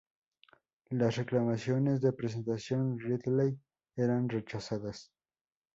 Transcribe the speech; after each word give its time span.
Las 0.89 1.15
reclamaciones 1.17 2.01
de 2.01 2.11
Presentación 2.11 2.97
Ridley 2.97 3.59
eran 3.95 4.29
rechazadas. 4.29 5.11